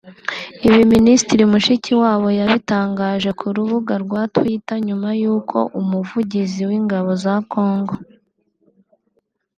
[0.67, 7.93] Ibi Minisitiri Mushikiwabo yabitangaje ku rubuga rwa Twitter nyuma yuko umuvugizi w’ingabo za Congo